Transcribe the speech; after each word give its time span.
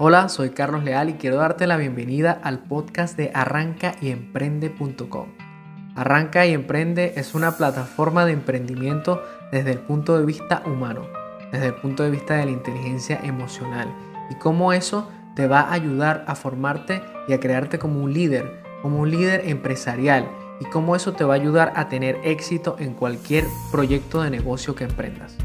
Hola, 0.00 0.28
soy 0.28 0.50
Carlos 0.50 0.84
Leal 0.84 1.08
y 1.08 1.14
quiero 1.14 1.38
darte 1.38 1.66
la 1.66 1.76
bienvenida 1.76 2.38
al 2.44 2.60
podcast 2.60 3.16
de 3.16 3.32
arrancayemprende.com. 3.34 5.26
Arranca 5.96 6.46
y 6.46 6.54
Emprende 6.54 7.14
es 7.16 7.34
una 7.34 7.56
plataforma 7.56 8.24
de 8.24 8.30
emprendimiento 8.30 9.20
desde 9.50 9.72
el 9.72 9.80
punto 9.80 10.16
de 10.16 10.24
vista 10.24 10.62
humano, 10.66 11.02
desde 11.50 11.66
el 11.66 11.74
punto 11.74 12.04
de 12.04 12.12
vista 12.12 12.36
de 12.36 12.44
la 12.44 12.52
inteligencia 12.52 13.18
emocional 13.24 13.92
y 14.30 14.36
cómo 14.36 14.72
eso 14.72 15.10
te 15.34 15.48
va 15.48 15.62
a 15.62 15.72
ayudar 15.72 16.24
a 16.28 16.36
formarte 16.36 17.02
y 17.26 17.32
a 17.32 17.40
crearte 17.40 17.80
como 17.80 18.00
un 18.00 18.12
líder, 18.12 18.62
como 18.82 19.00
un 19.00 19.10
líder 19.10 19.48
empresarial 19.48 20.28
y 20.60 20.66
cómo 20.66 20.94
eso 20.94 21.14
te 21.14 21.24
va 21.24 21.34
a 21.34 21.38
ayudar 21.38 21.72
a 21.74 21.88
tener 21.88 22.20
éxito 22.22 22.76
en 22.78 22.94
cualquier 22.94 23.46
proyecto 23.72 24.22
de 24.22 24.30
negocio 24.30 24.76
que 24.76 24.84
emprendas. 24.84 25.36